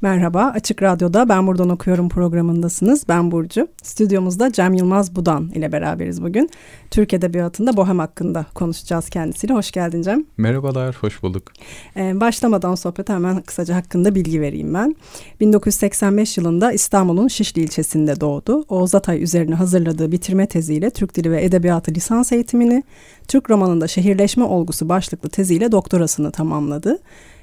[0.00, 3.08] Merhaba, Açık Radyo'da Ben Buradan Okuyorum programındasınız.
[3.08, 3.68] Ben Burcu.
[3.82, 6.50] Stüdyomuzda Cem Yılmaz Budan ile beraberiz bugün.
[6.90, 9.54] Türk Edebiyatı'nda Bohem hakkında konuşacağız kendisiyle.
[9.54, 10.24] Hoş geldin Cem.
[10.36, 11.52] Merhabalar, hoş bulduk.
[11.96, 14.96] Ee, başlamadan sohbete hemen kısaca hakkında bilgi vereyim ben.
[15.40, 18.64] 1985 yılında İstanbul'un Şişli ilçesinde doğdu.
[18.68, 22.82] Oğuz Atay üzerine hazırladığı bitirme teziyle Türk Dili ve Edebiyatı lisans eğitimini,
[23.28, 26.98] Türk romanında şehirleşme olgusu başlıklı teziyle doktorasını tamamladı.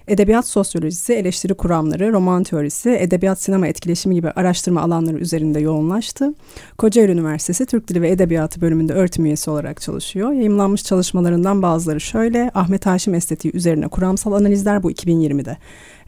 [0.07, 6.33] Edebiyat sosyolojisi, eleştiri kuramları, roman teorisi, edebiyat sinema etkileşimi gibi araştırma alanları üzerinde yoğunlaştı.
[6.77, 10.31] Kocaeli Üniversitesi Türk Dili ve Edebiyatı bölümünde öğretim üyesi olarak çalışıyor.
[10.31, 15.57] Yayımlanmış çalışmalarından bazıları şöyle, Ahmet Haşim estetiği üzerine kuramsal analizler bu 2020'de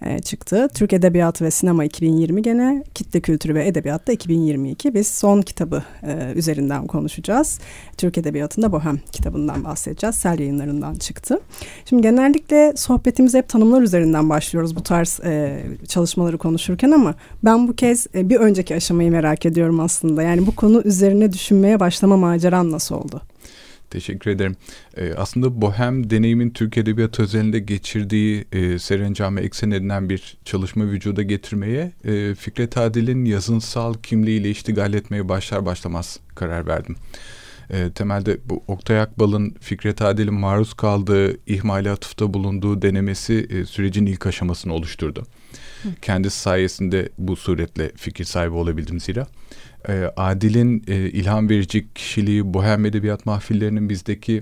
[0.02, 0.68] e, çıktı.
[0.74, 4.94] Türk Edebiyatı ve Sinema 2020 gene, Kitle Kültürü ve Edebiyat'ta 2022.
[4.94, 7.60] Biz son kitabı e, üzerinden konuşacağız.
[7.98, 10.16] Türk Edebiyatı'nda Bohem kitabından bahsedeceğiz.
[10.16, 11.40] Sel yayınlarından çıktı.
[11.86, 17.76] Şimdi genellikle sohbetimiz hep tanımlar üzerinden başlıyoruz bu tarz e, çalışmaları konuşurken ama ben bu
[17.76, 20.24] kez e, bir önceki aşamayı merak ediyorum aslında.
[20.24, 23.22] Yani bu konu üzerine düşünmeye başlama maceran nasıl oldu?
[23.96, 24.56] Teşekkür ederim.
[24.98, 31.24] Ee, aslında Bohem deneyimin Türk Edebiyatı özelinde geçirdiği e, serencame eksen edilen bir çalışma vücuda
[31.24, 36.96] getirmeye e, Fikret Adil'in yazınsal kimliğiyle iştigal etmeye başlar başlamaz karar verdim.
[37.70, 44.06] E, temelde bu Oktay Akbal'ın Fikret Adil'in maruz kaldığı ihmali atıfta bulunduğu denemesi e, sürecin
[44.06, 45.24] ilk aşamasını oluşturdu.
[45.84, 45.90] Hı.
[46.02, 49.28] Kendisi sayesinde bu suretle fikir sahibi olabildim zira
[49.90, 54.42] e, Adil'in e, ilham verici kişiliği, bohem edebiyat mahfillerinin bizdeki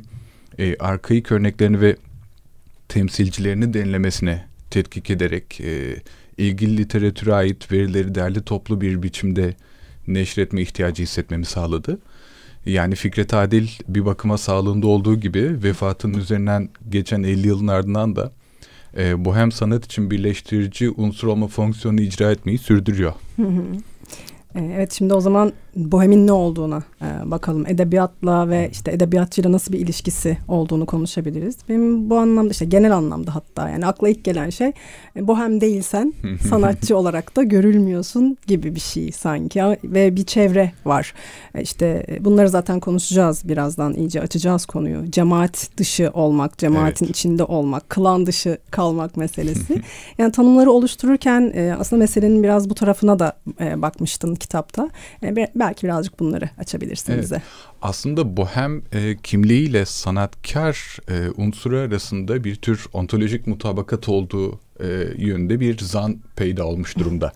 [0.60, 1.96] e, arkaik örneklerini ve
[2.90, 5.96] temsilcilerini denilemesine tetkik ederek e,
[6.38, 9.54] ilgili literatüre ait verileri derli toplu bir biçimde
[10.08, 12.00] neşretme ihtiyacı hissetmemi sağladı.
[12.66, 18.32] Yani Fikret Adil bir bakıma sağlığında olduğu gibi vefatının üzerinden geçen 50 yılın ardından da
[18.98, 23.14] e, bohem sanat için birleştirici unsur olma fonksiyonunu icra etmeyi sürdürüyor.
[23.40, 23.44] Ee,
[24.56, 27.66] evet şimdi o zaman bohemin ne olduğuna e, bakalım.
[27.68, 31.58] Edebiyatla ve işte edebiyatçıyla nasıl bir ilişkisi olduğunu konuşabiliriz.
[31.70, 34.72] Benim bu anlamda işte genel anlamda hatta yani akla ilk gelen şey
[35.16, 36.14] e, bohem değilsen
[36.50, 41.14] sanatçı olarak da görülmüyorsun gibi bir şey sanki ve bir çevre var.
[41.56, 45.12] E, işte e, bunları zaten konuşacağız birazdan iyice açacağız konuyu.
[45.12, 47.16] Cemaat dışı olmak, cemaatin evet.
[47.16, 49.82] içinde olmak, klan dışı kalmak meselesi.
[50.18, 54.90] yani tanımları oluştururken e, aslında meselenin biraz bu tarafına da e, bakmıştın kitapta.
[55.24, 57.24] E, belki birazcık bunları açabilirsiniz evet.
[57.24, 57.42] bize.
[57.82, 64.88] Aslında bohem e, kimliğiyle sanatkar e, unsuru arasında bir tür ontolojik mutabakat olduğu e,
[65.18, 67.32] yönde bir zan peyda olmuş durumda.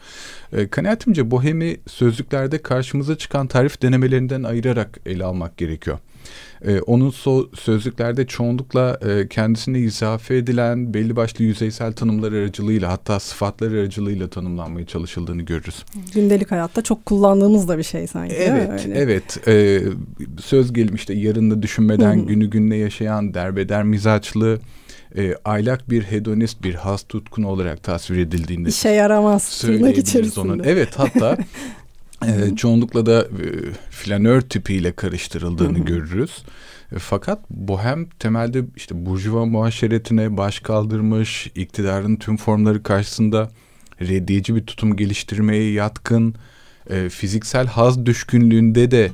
[0.54, 6.00] e, kanaatimce bohemi sözlüklerde karşımıza çıkan tarif denemelerinden ayırarak ele almak gerekiyor.
[6.66, 13.20] E, onun so sözlüklerde çoğunlukla e, kendisine izafe edilen belli başlı yüzeysel tanımlar aracılığıyla hatta
[13.20, 15.86] sıfatlar aracılığıyla tanımlanmaya çalışıldığını görürüz.
[16.14, 18.36] Gündelik hayatta çok kullandığımız da bir şey sanki.
[18.36, 19.00] Evet, Öyle.
[19.00, 19.48] evet.
[19.48, 19.82] E,
[20.42, 24.60] söz gelimi işte yarını düşünmeden günü gününe yaşayan derbeder mizaçlı,
[25.18, 30.40] e, aylak bir hedonist bir has tutkun olarak tasvir edildiğinde işe yaramaz tırnak içerisinde.
[30.40, 30.64] Onun.
[30.64, 31.38] Evet hatta
[32.26, 33.46] e, çoğunlukla da e,
[33.92, 36.44] flanör tipiyle karıştırıldığını görürüz.
[36.96, 43.52] E, fakat bohem temelde işte burjuva muhaşeretine baş kaldırmış, iktidarın tüm formları karşısında
[44.02, 46.36] reddiyeci bir tutum geliştirmeye yatkın,
[46.90, 49.12] e, fiziksel haz düşkünlüğünde de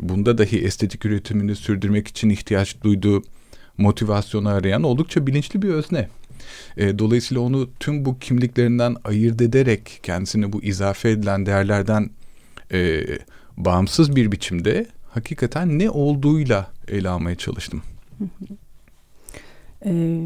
[0.00, 3.22] bunda dahi estetik üretimini sürdürmek için ihtiyaç duyduğu
[3.78, 6.08] motivasyonu arayan oldukça bilinçli bir özne.
[6.76, 12.10] E, dolayısıyla onu tüm bu kimliklerinden ayırt ederek kendisine bu izafe edilen değerlerden
[12.72, 13.04] e,
[13.56, 17.82] bağımsız bir biçimde hakikaten ne olduğuyla ele almaya çalıştım.
[19.84, 20.20] Ee,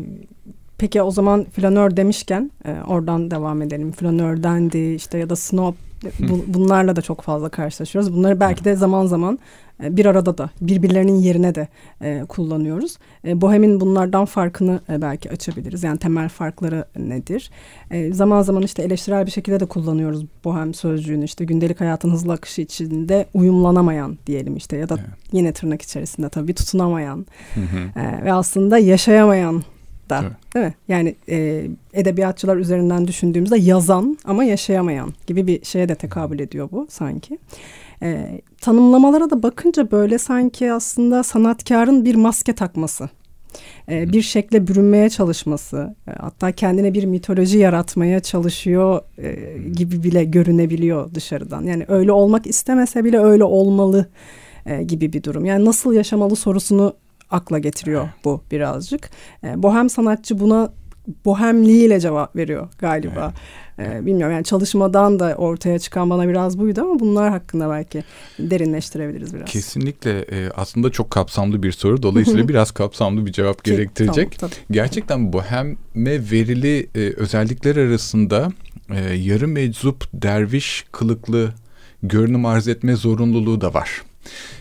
[0.79, 3.93] peki o zaman flanör demişken e, oradan devam edelim.
[3.93, 5.75] Flanördendi işte ya da snob
[6.19, 8.15] Bu, bunlarla da çok fazla karşılaşıyoruz.
[8.15, 9.39] Bunları belki de zaman zaman
[9.83, 11.69] e, bir arada da birbirlerinin yerine de
[12.01, 12.99] e, kullanıyoruz.
[13.27, 15.85] E, Bohem'in bunlardan farkını e, belki açabiliriz.
[15.85, 17.51] Yani temel farkları nedir?
[17.91, 21.25] E, zaman zaman işte eleştirel bir şekilde de kullanıyoruz Bohem sözcüğünü.
[21.25, 25.09] İşte gündelik hayatın hızlı akışı içinde uyumlanamayan diyelim işte ya da evet.
[25.33, 27.27] yine tırnak içerisinde tabii tutunamayan
[27.97, 29.63] E, ve aslında yaşayamayan
[30.11, 30.55] da evet.
[30.55, 30.75] değil mi?
[30.89, 36.87] Yani e, edebiyatçılar üzerinden düşündüğümüzde yazan ama yaşayamayan gibi bir şeye de tekabül ediyor bu
[36.91, 37.39] sanki.
[38.03, 43.09] E, tanımlamalara da bakınca böyle sanki aslında sanatkarın bir maske takması.
[43.89, 50.25] E, bir şekle bürünmeye çalışması, e, hatta kendine bir mitoloji yaratmaya çalışıyor e, gibi bile
[50.25, 51.63] görünebiliyor dışarıdan.
[51.63, 54.07] Yani öyle olmak istemese bile öyle olmalı
[54.87, 55.45] gibi bir durum.
[55.45, 56.95] Yani nasıl yaşamalı sorusunu
[57.31, 59.11] akla getiriyor bu birazcık.
[59.45, 60.73] E, bohem sanatçı buna
[61.25, 63.33] bohemliğiyle cevap veriyor galiba.
[63.79, 68.05] Ee, bilmiyorum yani çalışmadan da ortaya çıkan bana biraz buydu ama bunlar hakkında belki
[68.39, 69.51] derinleştirebiliriz biraz.
[69.51, 72.03] Kesinlikle e, aslında çok kapsamlı bir soru.
[72.03, 74.39] Dolayısıyla biraz kapsamlı bir cevap Ki, gerektirecek.
[74.39, 78.53] Tamam, Gerçekten boheme verili e, özellikler arasında
[78.91, 81.53] e, yarı meczup derviş kılıklı
[82.03, 84.03] görünüm arz etme zorunluluğu da var.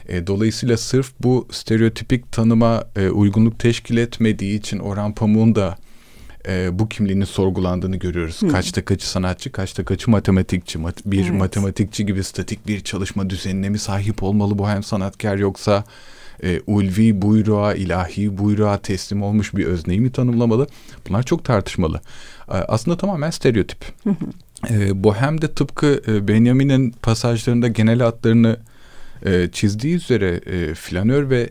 [0.09, 5.77] E, dolayısıyla sırf bu stereotipik tanıma e, uygunluk teşkil etmediği için Orhan Pamuk'un da
[6.47, 8.41] e, bu kimliğinin sorgulandığını görüyoruz.
[8.41, 8.47] Hı.
[8.47, 10.77] Kaçta kaçı sanatçı, kaçta kaçı matematikçi.
[10.77, 11.39] Mat bir evet.
[11.39, 15.83] matematikçi gibi statik bir çalışma düzenine mi sahip olmalı bu hem sanatkar yoksa
[16.43, 20.67] e, ulvi buyruğa, ilahi buyruğa teslim olmuş bir özneyi mi tanımlamalı?
[21.09, 22.01] Bunlar çok tartışmalı.
[22.47, 23.85] E, aslında tamamen stereotip.
[24.03, 24.15] Hı hı.
[24.73, 28.57] E, Bohem de tıpkı e, Benjamin'in pasajlarında genel hatlarını
[29.25, 31.49] e, çizdiği üzere e, flanör ve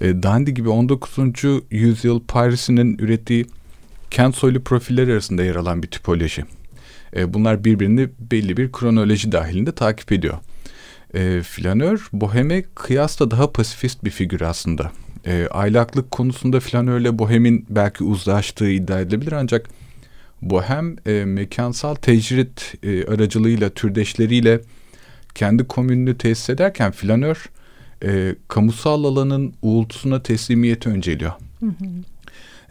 [0.00, 1.18] e, dandy gibi 19.
[1.70, 3.46] yüzyıl Paris'inin ürettiği
[4.10, 6.44] kent soylu profiller arasında yer alan bir tipoloji.
[7.16, 10.38] E, bunlar birbirini belli bir kronoloji dahilinde takip ediyor.
[11.14, 14.92] E, flanör boheme kıyasla daha pasifist bir figür aslında.
[15.26, 19.68] E, aylaklık konusunda flanörle bohemin belki uzlaştığı iddia edilebilir ancak
[20.42, 24.60] bohem e, mekansal tecrit e, aracılığıyla türdeşleriyle
[25.34, 27.46] kendi komününü tesis ederken flanör
[28.04, 31.32] e, kamusal alanın uğultusuna teslimiyeti önceliyor.
[31.60, 31.86] Hı hı.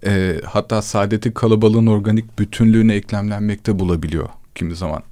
[0.06, 5.04] E, hatta saadeti kalabalığın organik bütünlüğüne eklemlenmekte bulabiliyor kimi zaman.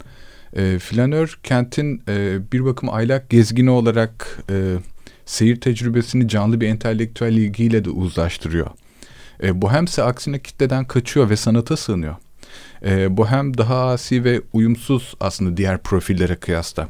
[0.55, 4.75] E, flanör kentin e, bir bakım aylak gezgini olarak e,
[5.25, 8.67] seyir tecrübesini canlı bir entelektüel ilgiyle de uzlaştırıyor.
[9.43, 12.15] E, Bohemse aksine kitleden kaçıyor ve sanata sığınıyor.
[12.85, 16.87] E, Bohem daha asi ve uyumsuz aslında diğer profillere kıyasla.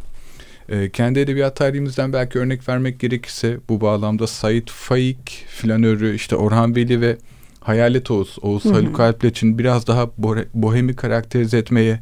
[0.69, 6.75] E, kendi edebiyat tarihimizden belki örnek vermek gerekirse bu bağlamda Said Faik, flanörü, işte Orhan
[6.75, 7.17] Veli ve
[7.59, 8.73] Hayalet Oğuz, Oğuz Hı-hı.
[8.73, 10.09] Haluk Alpleç'in biraz daha
[10.53, 11.99] bohemi karakterize etmeye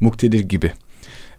[0.00, 0.72] muktedir gibi.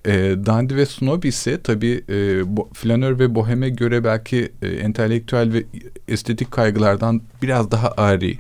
[0.06, 0.14] E,
[0.46, 5.64] Dandy ve Snob ise tabii e, bo, flanör ve boheme göre belki e, entelektüel ve
[6.08, 8.38] estetik kaygılardan biraz daha ari.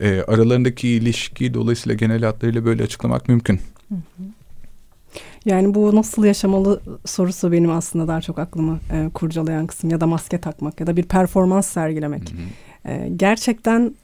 [0.00, 3.60] e, aralarındaki ilişki dolayısıyla genel hatlarıyla böyle açıklamak mümkün.
[5.46, 10.06] Yani bu nasıl yaşamalı sorusu benim aslında daha çok aklımı e, kurcalayan kısım ya da
[10.06, 12.34] maske takmak ya da bir performans sergilemek.
[12.84, 13.94] E, gerçekten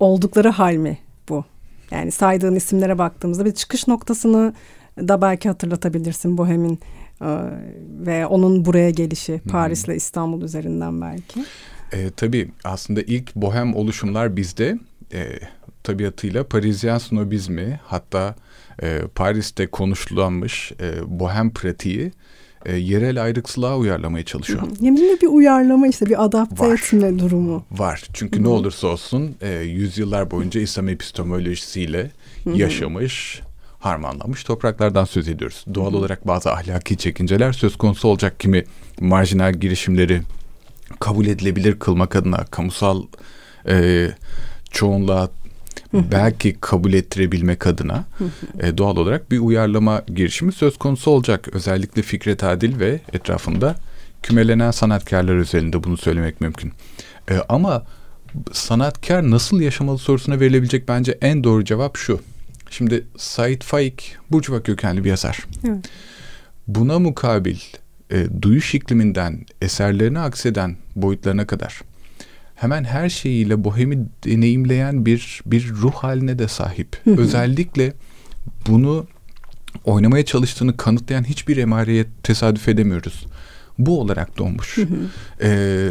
[0.00, 0.98] oldukları hal mi
[1.28, 1.44] bu?
[1.90, 4.54] Yani saydığın isimlere baktığımızda bir çıkış noktasını
[4.98, 6.78] da belki hatırlatabilirsin Bohem'in
[7.20, 7.26] e,
[8.06, 11.44] ve onun buraya gelişi Paris'le İstanbul üzerinden belki.
[11.92, 14.78] E, tabii aslında ilk bohem oluşumlar bizde
[15.12, 15.38] e,
[15.88, 18.34] tabiatıyla Parisyen snobizmi hatta
[18.82, 22.12] e, Paris'te konuşulanmış e, bohem pratiği
[22.66, 24.62] e, yerel ayrıksılığa uyarlamaya çalışıyor.
[24.80, 27.64] Yeminle bir uyarlama işte bir adapte var, etme durumu.
[27.70, 28.44] Var çünkü Hı-hı.
[28.44, 32.10] ne olursa olsun e, yüzyıllar boyunca İslam epistemolojisiyle
[32.44, 32.56] Hı-hı.
[32.56, 33.42] yaşamış,
[33.78, 35.64] harmanlamış topraklardan söz ediyoruz.
[35.74, 35.96] Doğal Hı-hı.
[35.96, 38.64] olarak bazı ahlaki çekinceler söz konusu olacak kimi
[39.00, 40.22] marjinal girişimleri
[41.00, 43.02] kabul edilebilir kılmak adına kamusal
[43.68, 44.08] e,
[44.70, 45.28] çoğunluğa
[45.92, 48.04] belki kabul ettirebilmek adına
[48.60, 51.48] e, doğal olarak bir uyarlama girişimi söz konusu olacak.
[51.52, 53.76] Özellikle Fikret Adil ve etrafında
[54.22, 56.72] kümelenen sanatkarlar özelinde bunu söylemek mümkün.
[57.30, 57.86] E, ama
[58.52, 62.20] sanatkar nasıl yaşamalı sorusuna verilebilecek bence en doğru cevap şu.
[62.70, 65.44] Şimdi Said Faik Burcuva kökenli bir yazar.
[65.68, 65.84] Evet.
[66.66, 67.58] Buna mukabil
[68.10, 71.82] e, duyuş ikliminden eserlerine akseden boyutlarına kadar
[72.60, 77.02] hemen her şeyiyle bohemi deneyimleyen bir bir ruh haline de sahip.
[77.06, 77.92] Özellikle
[78.68, 79.06] bunu
[79.84, 83.26] oynamaya çalıştığını kanıtlayan hiçbir emareye tesadüf edemiyoruz.
[83.78, 84.78] Bu olarak doğmuş.
[85.42, 85.90] ee,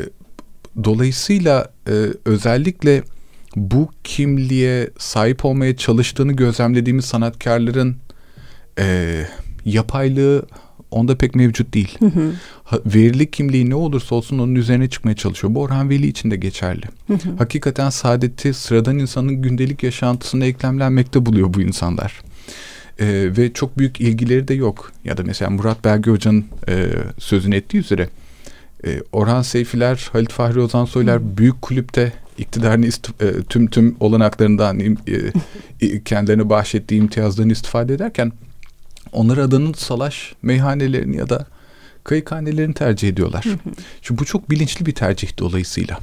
[0.83, 1.93] dolayısıyla e,
[2.25, 3.03] özellikle
[3.55, 7.97] bu kimliğe sahip olmaya çalıştığını gözlemlediğimiz sanatkarların
[8.79, 9.25] e,
[9.65, 10.47] yapaylığı
[10.97, 11.97] onda pek mevcut değil.
[12.63, 15.55] Ha, verili kimliği ne olursa olsun onun üzerine çıkmaya çalışıyor.
[15.55, 16.85] Bu Orhan Veli için de geçerli.
[17.37, 22.21] Hakikaten saadeti sıradan insanın gündelik yaşantısına eklemlenmekte buluyor bu insanlar.
[22.99, 24.91] Ee, ve çok büyük ilgileri de yok.
[25.05, 26.87] Ya da mesela Murat Belge Hoca'nın e,
[27.17, 28.09] sözünü ettiği üzere
[28.85, 34.79] e, Orhan Seyfiler, Halit Fahri Ozan Soylar büyük kulüpte iktidarın istif- e, tüm tüm olanaklarından
[35.81, 38.31] e, kendilerine bahşettiği imtiyazlarını istifade ederken
[39.11, 41.45] onlar adanın salaş meyhanelerini ya da
[42.03, 43.45] kayıkhanelerini tercih ediyorlar.
[44.01, 45.99] Şimdi bu çok bilinçli bir tercih dolayısıyla.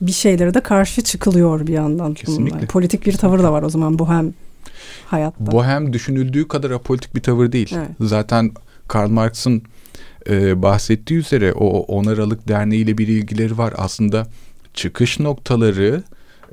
[0.00, 2.14] Bir şeylere de karşı çıkılıyor bir yandan.
[2.14, 2.56] Kesinlikle.
[2.56, 2.66] Bununla.
[2.66, 4.34] Politik bir tavır da var o zaman bohem
[5.06, 5.52] hayatta.
[5.52, 7.74] Bohem düşünüldüğü kadar apolitik bir tavır değil.
[7.76, 7.88] Evet.
[8.00, 8.50] Zaten
[8.88, 9.62] Karl Marx'ın
[10.28, 13.74] e, bahsettiği üzere o On Aralık Derneği ile bir ilgileri var.
[13.76, 14.26] Aslında
[14.74, 16.02] çıkış noktaları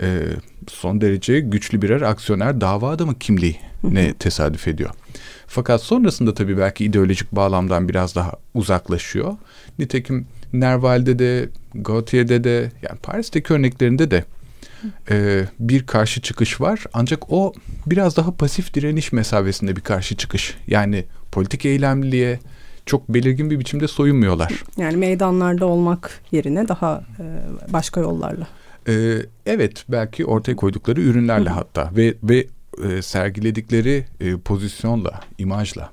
[0.02, 0.22] e,
[0.68, 4.90] son derece güçlü birer aksiyoner dava adamı kimliği ne tesadüf ediyor.
[5.48, 9.36] Fakat sonrasında tabii belki ideolojik bağlamdan biraz daha uzaklaşıyor.
[9.80, 14.26] Nitekim Nerval'de de, Gautier'de de, yani Paris'teki örneklerinde de
[15.10, 16.84] e, bir karşı çıkış var.
[16.94, 17.54] Ancak o
[17.86, 20.58] biraz daha pasif direniş mesafesinde bir karşı çıkış.
[20.68, 22.40] Yani politik eylemliliğe
[22.86, 24.64] çok belirgin bir biçimde soyunmuyorlar.
[24.78, 27.24] Yani meydanlarda olmak yerine daha e,
[27.74, 28.48] başka yollarla.
[28.88, 32.48] Ee, evet belki ortaya koydukları ürünlerle hatta ve ve
[32.84, 35.92] e, sergiledikleri e, pozisyonla, imajla.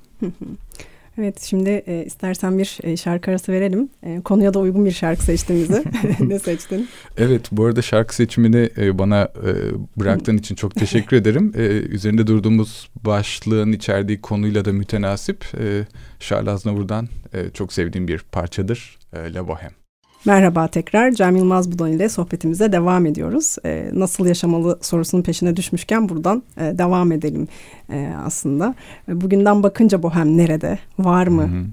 [1.17, 3.89] Evet şimdi e, istersen bir e, şarkı arası verelim.
[4.03, 5.83] E, konuya da uygun bir şarkı seçtin bize.
[6.19, 6.87] ne seçtin?
[7.17, 9.51] Evet bu arada şarkı seçimini e, bana e,
[9.99, 11.53] bıraktığın için çok teşekkür ederim.
[11.57, 15.45] E, üzerinde durduğumuz başlığın içerdiği konuyla da mütenasip.
[15.59, 15.85] E,
[16.19, 18.99] Charles Aznavour'dan e, çok sevdiğim bir parçadır.
[19.13, 19.80] E, La Bohème.
[20.25, 23.55] Merhaba tekrar Cem Yılmaz Budan ile sohbetimize devam ediyoruz.
[23.65, 27.47] Ee, nasıl yaşamalı sorusunun peşine düşmüşken buradan e, devam edelim
[27.91, 28.75] e, aslında.
[29.09, 30.79] E, bugünden bakınca bohem nerede?
[30.99, 31.41] Var mı?
[31.41, 31.65] Hı hı.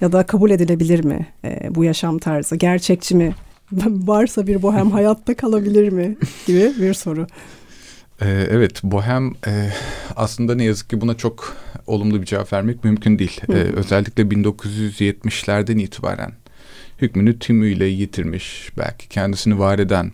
[0.00, 2.56] Ya da kabul edilebilir mi e, bu yaşam tarzı?
[2.56, 3.34] Gerçekçi mi?
[3.86, 6.16] Varsa bir bohem hayatta kalabilir mi?
[6.46, 7.26] Gibi bir soru.
[8.22, 9.70] Ee, evet, bohem e,
[10.16, 11.56] aslında ne yazık ki buna çok
[11.86, 13.40] olumlu bir cevap vermek mümkün değil.
[13.48, 16.32] Ee, özellikle 1970'lerden itibaren
[17.02, 20.12] hükmünü tümüyle yitirmiş, belki kendisini var eden,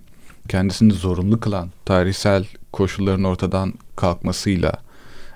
[0.48, 4.72] kendisini zorunlu kılan tarihsel koşulların ortadan kalkmasıyla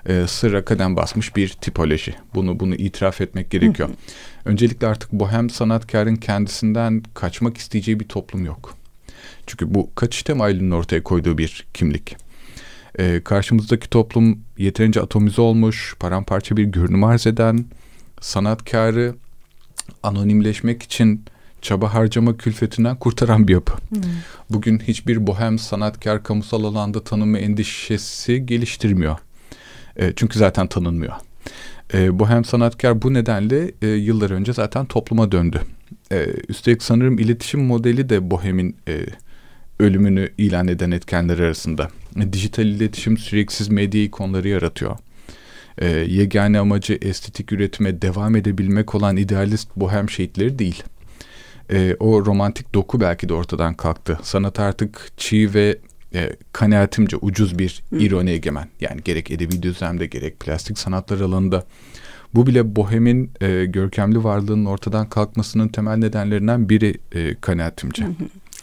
[0.05, 2.15] e, sırra kadem basmış bir tipoloji.
[2.35, 3.89] Bunu bunu itiraf etmek gerekiyor.
[4.45, 8.75] Öncelikle artık bohem sanatkarın kendisinden kaçmak isteyeceği bir toplum yok.
[9.47, 12.15] Çünkü bu kaçış temayülünün ortaya koyduğu bir kimlik.
[12.99, 17.65] Ee, karşımızdaki toplum yeterince atomize olmuş, paramparça bir görünüm arz eden,
[18.21, 19.15] sanatkarı
[20.03, 21.25] anonimleşmek için
[21.65, 23.73] çaba harcama külfetinden kurtaran bir yapı.
[24.49, 29.17] Bugün hiçbir bohem sanatkar kamusal alanda tanınma endişesi geliştirmiyor.
[29.95, 31.13] E, çünkü zaten tanınmıyor.
[31.93, 35.61] E, bohem sanatkar bu nedenle e, yıllar önce zaten topluma döndü.
[36.11, 39.05] E, üstelik sanırım iletişim modeli de bohemin e,
[39.79, 41.89] ölümünü ilan eden etkenler arasında.
[42.21, 44.97] E, dijital iletişim süreksiz medya ikonları yaratıyor.
[45.77, 50.83] E, yegane amacı estetik üretime devam edebilmek olan idealist bohem şehitleri değil.
[51.71, 54.19] E, o romantik doku belki de ortadan kalktı.
[54.23, 55.77] Sanat artık çiğ ve
[56.13, 58.67] e, kanaatimce ucuz bir ironi egemen.
[58.81, 61.63] Yani gerek edebi düzlemde gerek plastik sanatlar alanında.
[62.33, 68.07] Bu bile bohemin e, görkemli varlığının ortadan kalkmasının temel nedenlerinden biri e, kanaatimce.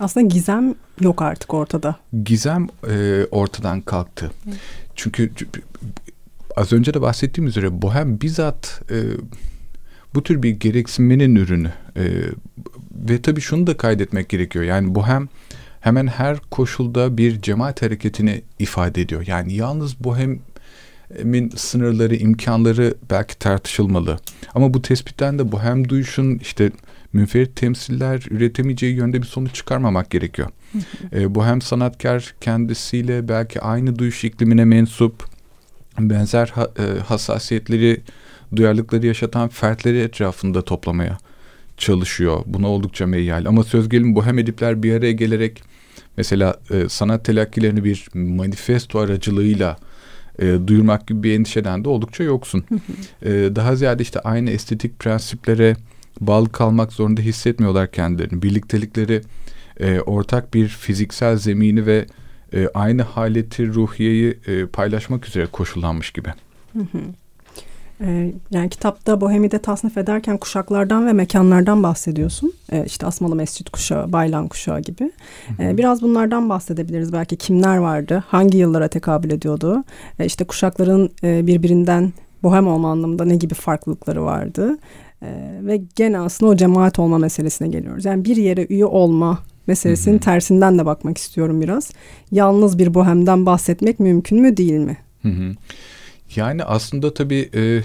[0.00, 1.96] Aslında gizem yok artık ortada.
[2.24, 4.30] Gizem e, ortadan kalktı.
[4.94, 5.30] Çünkü
[6.56, 8.96] az önce de bahsettiğim üzere bohem bizzat e,
[10.14, 11.72] bu tür bir gereksinmenin ürünü.
[11.96, 12.02] E,
[13.02, 14.64] ve tabii şunu da kaydetmek gerekiyor.
[14.64, 15.28] Yani bohem
[15.80, 19.24] hemen her koşulda bir cemaat hareketini ifade ediyor.
[19.26, 24.18] Yani yalnız bohemin sınırları, imkanları belki tartışılmalı.
[24.54, 26.70] Ama bu tespitten de bohem duyuşun işte
[27.12, 30.48] münferit temsiller üretemeyeceği yönde bir sonuç çıkarmamak gerekiyor.
[31.12, 35.24] e, bohem sanatkar kendisiyle belki aynı duyuş iklimine mensup
[35.98, 38.00] benzer ha, e, hassasiyetleri,
[38.56, 41.18] duyarlılıkları yaşatan fertleri etrafında toplamaya
[41.82, 42.42] çalışıyor.
[42.46, 43.44] Buna oldukça meyyal.
[43.46, 45.62] Ama söz gelimi bohem edipler bir araya gelerek
[46.16, 49.76] mesela e, sanat telakkilerini bir manifesto aracılığıyla
[50.38, 52.64] e, duyurmak gibi bir endişeden de oldukça yoksun.
[53.22, 55.76] e, daha ziyade işte aynı estetik prensiplere
[56.20, 58.42] bağlı kalmak zorunda hissetmiyorlar kendilerini.
[58.42, 59.22] Birliktelikleri
[59.80, 62.06] e, ortak bir fiziksel zemini ve
[62.54, 66.28] e, aynı haleti ruhiyeyi e, paylaşmak üzere koşullanmış gibi.
[68.04, 72.52] Ee, yani kitapta Bohemi de tasnif ederken kuşaklardan ve mekanlardan bahsediyorsun.
[72.72, 75.12] Ee, işte Asmalı Mescit kuşağı, Baylan kuşağı gibi.
[75.60, 77.12] Ee, biraz bunlardan bahsedebiliriz.
[77.12, 79.84] Belki kimler vardı, hangi yıllara tekabül ediyordu?
[80.18, 84.78] Ee, işte kuşakların e, birbirinden bohem olma anlamında ne gibi farklılıkları vardı?
[85.22, 88.04] Ee, ve gene aslında o cemaat olma meselesine geliyoruz.
[88.04, 91.90] Yani bir yere üye olma meselesinin tersinden de bakmak istiyorum biraz.
[92.30, 94.96] Yalnız bir bohemden bahsetmek mümkün mü değil mi?
[95.22, 95.54] Hı-hı.
[96.36, 97.82] Yani aslında tabii e,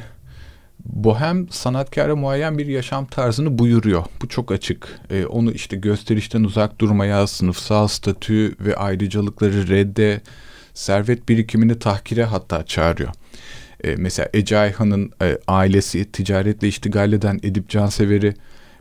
[0.85, 4.03] bohem sanatkara muayyen bir yaşam tarzını buyuruyor.
[4.21, 4.99] Bu çok açık.
[5.09, 10.21] E, onu işte gösterişten uzak durmaya, sınıfsal statü ve ayrıcalıkları redde,
[10.73, 13.09] servet birikimini tahkire hatta çağırıyor.
[13.83, 18.33] E, mesela Ece Ayhan'ın e, ailesi ticaretle iştigal eden Edip Cansever'i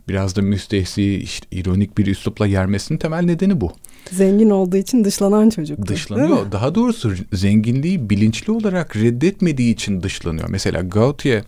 [0.09, 3.73] biraz da müstehsi, işte, ironik bir üslupla yermesinin temel nedeni bu.
[4.11, 5.87] Zengin olduğu için dışlanan çocuk.
[5.87, 6.51] Dışlanıyor.
[6.51, 10.49] Daha doğrusu zenginliği bilinçli olarak reddetmediği için dışlanıyor.
[10.49, 11.43] Mesela Gautier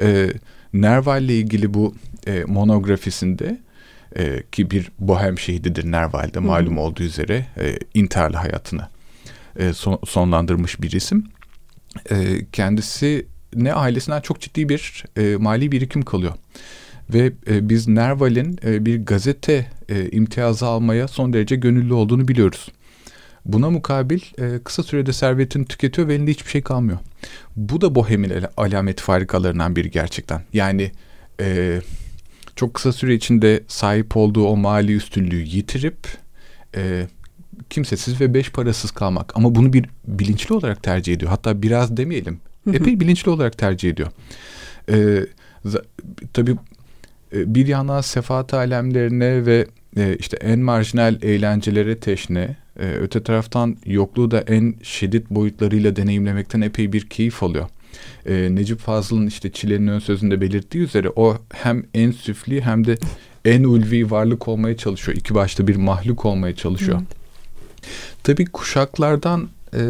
[0.00, 0.28] e,
[0.72, 1.94] Nerval ile ilgili bu
[2.26, 3.60] e, monografisinde
[4.16, 8.88] e, ki bir bohem şehididir Nerval'de malum olduğu üzere e, intiharlı hayatını
[9.58, 11.24] e, son, sonlandırmış bir isim.
[12.10, 12.16] E,
[12.52, 16.32] kendisi ne ailesinden çok ciddi bir e, mali birikim kalıyor.
[17.14, 22.68] Ve e, biz Nerval'in e, bir gazete e, imtiyazı almaya son derece gönüllü olduğunu biliyoruz.
[23.44, 26.98] Buna mukabil e, kısa sürede servetini tüketiyor ve elinde hiçbir şey kalmıyor.
[27.56, 30.42] Bu da bohemin alamet farikalarından biri gerçekten.
[30.52, 30.92] Yani
[31.40, 31.80] e,
[32.56, 35.96] çok kısa süre içinde sahip olduğu o mali üstünlüğü yitirip
[36.76, 37.06] e,
[37.70, 39.36] kimsesiz ve beş parasız kalmak.
[39.36, 41.30] Ama bunu bir bilinçli olarak tercih ediyor.
[41.30, 42.40] Hatta biraz demeyelim.
[42.72, 44.08] Epey bilinçli olarak tercih ediyor.
[44.90, 45.26] E,
[46.32, 46.56] tabii
[47.32, 49.66] bir yandan sefaat alemlerine ve
[49.96, 56.60] e, işte en marjinal eğlencelere teşne, e, öte taraftan yokluğu da en şiddet boyutlarıyla deneyimlemekten
[56.60, 57.68] epey bir keyif alıyor.
[58.26, 62.96] E, Necip Fazıl'ın işte Çile'nin ön sözünde belirttiği üzere o hem en süfli hem de
[63.44, 65.18] en ulvi varlık olmaya çalışıyor.
[65.18, 66.98] İki başta bir mahluk olmaya çalışıyor.
[66.98, 67.16] Evet.
[68.22, 69.80] Tabii kuşaklardan e,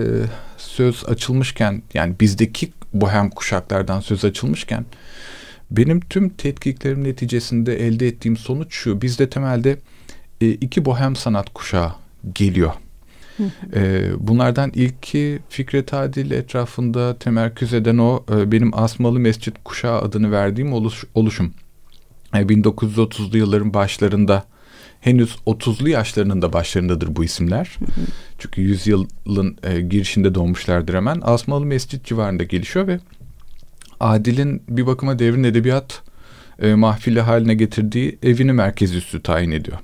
[0.59, 4.85] söz açılmışken yani bizdeki bohem kuşaklardan söz açılmışken
[5.71, 9.03] benim tüm tetkiklerim neticesinde elde ettiğim sonuç şu.
[9.03, 9.79] Bizde temelde
[10.41, 11.93] e, iki bohem sanat kuşağı
[12.35, 12.73] geliyor.
[13.75, 20.33] e, bunlardan ilki Fikret Adil etrafında temerküz eden o e, benim Asmalı Mescit kuşağı adını
[20.33, 21.53] verdiğim oluş, oluşum.
[22.35, 24.45] E, 1930'lu yılların başlarında
[25.01, 27.77] henüz 30'lu yaşlarının da başlarındadır bu isimler.
[28.39, 31.21] Çünkü yüzyılın e, girişinde doğmuşlardır hemen.
[31.23, 33.01] Asmalı Mescit civarında gelişiyor ve
[34.01, 36.03] Adil'in bir bakıma devrin edebiyat
[36.63, 39.79] e, mahfili haline getirdiği evini merkez üssü tayin ediyor.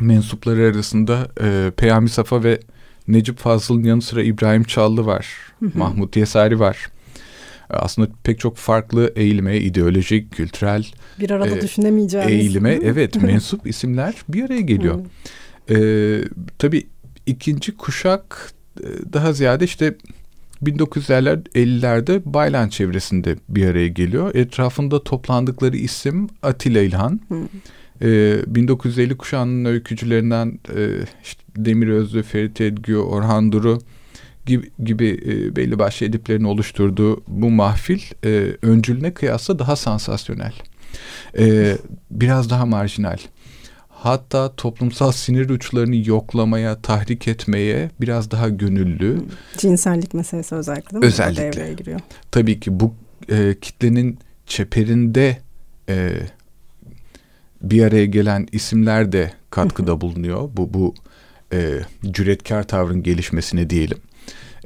[0.00, 2.60] Mensupları arasında e, Peyami Safa ve
[3.08, 5.26] Necip Fazıl'ın yanı sıra İbrahim Çallı var.
[5.74, 6.88] Mahmut Yesari var.
[7.70, 10.86] E, aslında pek çok farklı eğilime, ideolojik, kültürel
[11.20, 15.00] bir arada e, düşünemeyeceğimiz eğilime evet mensup isimler bir araya geliyor.
[15.70, 15.76] e,
[16.58, 16.86] tabii
[17.26, 19.94] ikinci kuşak e, daha ziyade işte
[20.62, 24.34] 1950'lerde Baylan çevresinde bir araya geliyor.
[24.34, 27.20] Etrafında toplandıkları isim Atilla İlhan.
[28.02, 30.88] Ee, 1950 kuşağının öykücülerinden e,
[31.24, 33.78] işte Demir Özlü, Ferit Edgü, Orhan Duru
[34.46, 40.52] gibi, gibi e, belli başlı ediplerin oluşturduğu bu mahfil e, öncülüne kıyasla daha sansasyonel.
[41.38, 41.76] E,
[42.10, 43.18] biraz daha marjinal
[44.02, 49.22] hatta toplumsal sinir uçlarını yoklamaya, tahrik etmeye biraz daha gönüllü.
[49.56, 51.06] Cinsellik meselesi özellikle değil mi?
[51.06, 51.42] Özellikle.
[51.42, 52.00] Devreye giriyor.
[52.30, 52.94] Tabii ki bu
[53.30, 55.38] e, kitlenin çeperinde
[55.88, 56.12] e,
[57.62, 60.50] bir araya gelen isimler de katkıda bulunuyor.
[60.56, 60.94] Bu bu
[61.52, 63.98] e, cüretkar tavrın gelişmesine diyelim.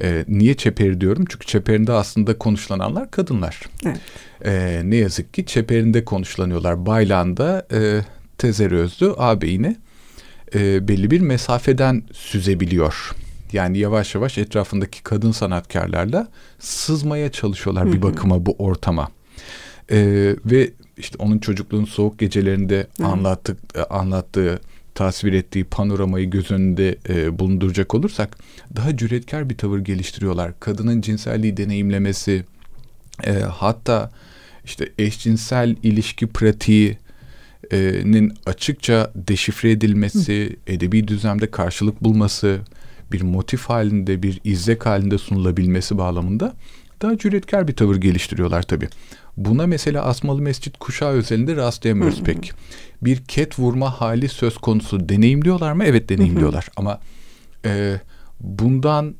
[0.03, 1.25] E, niye çeperi diyorum?
[1.29, 3.61] Çünkü çeperinde aslında konuşlananlar kadınlar.
[3.87, 4.01] Evet.
[4.44, 6.87] E, ne yazık ki çeperinde konuşlanıyorlar.
[6.87, 8.01] Baylanda e,
[8.44, 9.76] Tezeri Özlü ağabeyini
[10.54, 13.11] e, belli bir mesafeden süzebiliyor.
[13.52, 16.28] Yani yavaş yavaş etrafındaki kadın sanatkarlarla
[16.59, 19.09] sızmaya çalışıyorlar bir bakıma bu ortama.
[19.90, 19.98] E,
[20.44, 24.61] ve işte onun çocukluğun soğuk gecelerinde anlattık, e, anlattığı
[24.94, 28.38] tasvir ettiği panoramayı göz önünde e, bulunduracak olursak
[28.76, 30.61] daha cüretkar bir tavır geliştiriyorlar.
[30.61, 32.44] Kadının cinselliği deneyimlemesi
[33.26, 34.11] e, hatta
[34.64, 37.03] işte eşcinsel ilişki pratiği
[38.05, 42.59] nin açıkça deşifre edilmesi, edebi düzlemde karşılık bulması,
[43.12, 46.55] bir motif halinde, bir izlek halinde sunulabilmesi bağlamında
[47.03, 48.88] daha cüretkar bir tavır geliştiriyorlar tabii.
[49.37, 52.53] Buna mesela Asmalı Mescit kuşağı özelinde rastlayamıyoruz pek.
[53.03, 55.85] Bir ket vurma hali söz konusu deneyimliyorlar mı?
[55.85, 57.00] Evet deneyimliyorlar ama
[57.64, 58.00] e,
[58.40, 59.14] bundan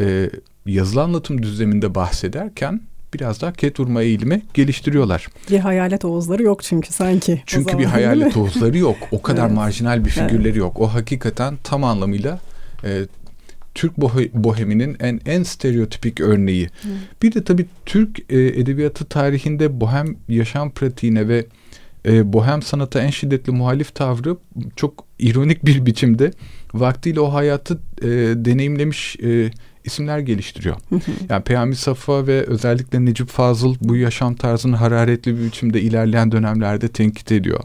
[0.00, 0.30] e,
[0.66, 2.80] yazılı anlatım düzleminde bahsederken
[3.14, 5.28] biraz daha ket vurma eğilimi geliştiriyorlar.
[5.50, 7.42] Bir hayalet oğuzları yok çünkü sanki.
[7.46, 8.96] Çünkü bir hayalet oğuzları yok.
[9.10, 9.56] O kadar evet.
[9.56, 10.56] marjinal bir figürleri evet.
[10.56, 10.80] yok.
[10.80, 12.40] O hakikaten tam anlamıyla
[12.84, 13.02] e,
[13.74, 13.96] Türk
[14.34, 16.66] boheminin en en stereotipik örneği.
[16.66, 16.88] Hı.
[17.22, 21.46] Bir de tabii Türk e, edebiyatı tarihinde bohem yaşam pratiğine ve
[22.06, 24.36] e, bohem sanata en şiddetli muhalif tavrı
[24.76, 26.30] çok ironik bir biçimde
[26.74, 28.08] vaktiyle o hayatı e,
[28.44, 29.50] deneyimlemiş e,
[29.84, 30.76] isimler geliştiriyor.
[31.28, 36.88] yani Peyami Safa ve özellikle Necip Fazıl bu yaşam tarzını hararetli bir biçimde ilerleyen dönemlerde
[36.88, 37.60] tenkit ediyor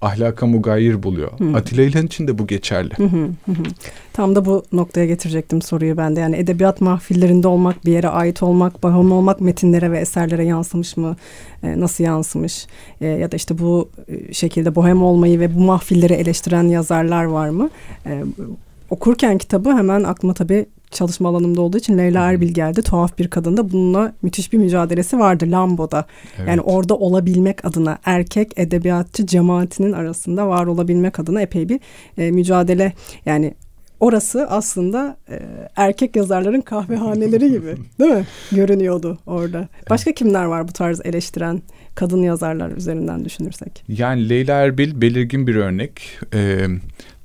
[0.00, 1.30] ahlaka mugayir buluyor.
[1.38, 1.56] Hı.
[1.56, 2.94] Atilla İlhan için de bu geçerli.
[2.96, 3.62] Hı hı hı.
[4.12, 6.20] Tam da bu noktaya getirecektim soruyu ben de.
[6.20, 11.16] Yani edebiyat mahfillerinde olmak, bir yere ait olmak, baham olmak metinlere ve eserlere yansımış mı?
[11.62, 12.66] E, nasıl yansımış?
[13.00, 17.48] E, ya da işte bu e, şekilde bohem olmayı ve bu mahfilleri eleştiren yazarlar var
[17.48, 17.70] mı?
[18.06, 18.24] E,
[18.90, 20.66] okurken kitabı hemen aklıma tabii
[20.96, 22.82] çalışma alanımda olduğu için Leyla Erbil geldi.
[22.82, 26.06] Tuhaf bir kadında bununla müthiş bir mücadelesi vardı Lambo'da.
[26.38, 26.48] Evet.
[26.48, 31.80] Yani orada olabilmek adına erkek edebiyatçı cemaatinin arasında var olabilmek adına epey bir
[32.18, 32.92] e, mücadele.
[33.26, 33.54] Yani
[34.00, 35.40] orası aslında e,
[35.76, 38.26] erkek yazarların kahvehaneleri gibi değil mi?
[38.52, 39.68] Görünüyordu orada.
[39.90, 41.62] Başka kimler var bu tarz eleştiren
[41.94, 43.84] kadın yazarlar üzerinden düşünürsek?
[43.88, 46.18] Yani Leyla Erbil belirgin bir örnek.
[46.34, 46.66] Ee,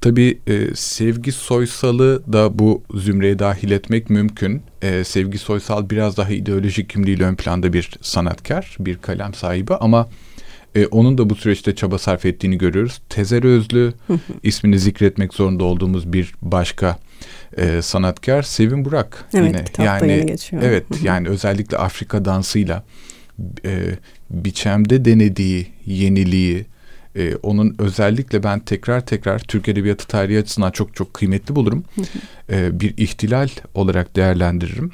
[0.01, 4.61] Tabii e, Sevgi Soysal'ı da bu zümreye dahil etmek mümkün.
[4.81, 10.09] E, Sevgi Soysal biraz daha ideolojik kimliğiyle ön planda bir sanatkar, bir kalem sahibi ama
[10.75, 13.01] e, onun da bu süreçte çaba sarf ettiğini görüyoruz.
[13.09, 13.93] Tezer Özlü
[14.43, 16.97] ismini zikretmek zorunda olduğumuz bir başka
[17.57, 19.87] e, sanatkar Sevin Burak evet, yine.
[19.87, 20.63] yani yeni geçiyor.
[20.65, 22.83] Evet yani özellikle Afrika dansıyla
[23.65, 23.79] e,
[24.29, 26.65] biçemde denediği yeniliği,
[27.15, 31.83] e, onun özellikle ben tekrar tekrar Türk Edebiyatı tarihi açısından çok çok kıymetli bulurum.
[32.49, 34.91] e, bir ihtilal olarak değerlendiririm.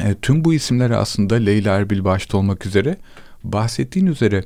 [0.00, 2.96] E, tüm bu isimleri aslında Leyla Erbil başta olmak üzere
[3.44, 4.44] bahsettiğin üzere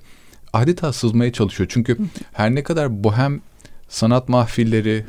[0.53, 1.69] adeta sızmaya çalışıyor.
[1.73, 1.99] Çünkü
[2.33, 3.41] her ne kadar bohem
[3.89, 5.05] sanat mahfilleri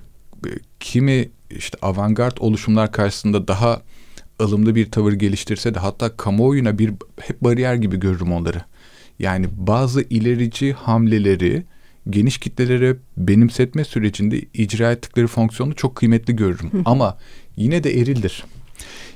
[0.45, 3.81] e, kimi işte avantgard oluşumlar karşısında daha
[4.41, 8.61] ılımlı bir tavır geliştirse de hatta kamuoyuna bir hep bariyer gibi görürüm onları.
[9.19, 11.63] Yani bazı ilerici hamleleri
[12.09, 16.71] geniş kitlelere benimsetme sürecinde icra ettikleri fonksiyonu çok kıymetli görürüm.
[16.85, 17.17] Ama
[17.55, 18.43] yine de erildir.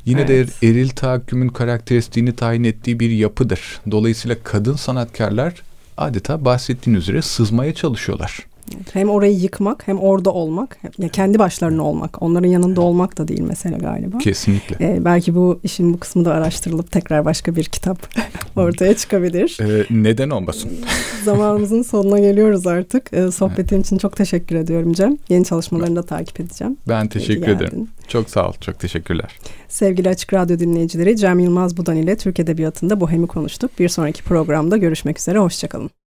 [0.06, 0.62] Yine evet.
[0.62, 3.80] de eril tahakkümün karakteristiğini tayin ettiği bir yapıdır.
[3.92, 5.54] Dolayısıyla kadın sanatkarlar
[5.98, 8.51] adeta bahsettiğin üzere sızmaya çalışıyorlar.
[8.94, 10.78] Hem orayı yıkmak hem orada olmak.
[10.98, 12.22] ya kendi başlarına olmak.
[12.22, 14.18] Onların yanında olmak da değil mesela galiba.
[14.18, 14.86] Kesinlikle.
[14.86, 17.98] Ee, belki bu işin bu kısmı da araştırılıp tekrar başka bir kitap
[18.56, 19.58] ortaya çıkabilir.
[19.62, 20.72] Ee, neden olmasın?
[21.24, 23.14] Zamanımızın sonuna geliyoruz artık.
[23.14, 25.18] Ee, sohbetin için çok teşekkür ediyorum Cem.
[25.30, 26.78] Yeni çalışmalarını da takip edeceğim.
[26.88, 27.88] Ben teşekkür ederim.
[28.08, 28.54] Çok sağ ol.
[28.62, 29.40] Çok teşekkürler.
[29.68, 33.72] Sevgili Açık Radyo dinleyicileri Cem Yılmaz Budan ile Türk Edebiyatı'nda Bohem'i konuştuk.
[33.80, 35.40] Bir sonraki programda görüşmek üzere.
[35.40, 36.01] Hoşçakalın.